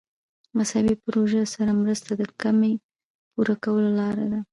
مذهبي 0.57 0.95
پروژو 1.05 1.41
سره 1.53 1.71
مرسته 1.81 2.11
د 2.15 2.21
کمۍ 2.41 2.73
پوره 3.33 3.55
کولو 3.63 3.89
لاره 3.99 4.25
ده. 4.31 4.39